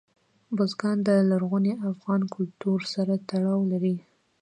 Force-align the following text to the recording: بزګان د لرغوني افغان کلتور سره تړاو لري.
بزګان 0.55 0.97
د 1.07 1.09
لرغوني 1.29 1.73
افغان 1.91 2.21
کلتور 2.35 2.79
سره 2.93 3.13
تړاو 3.29 3.61
لري. 3.71 3.95